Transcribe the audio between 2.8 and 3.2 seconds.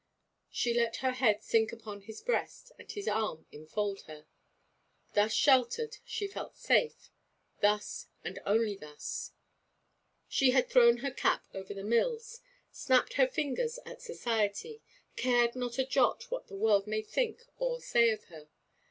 his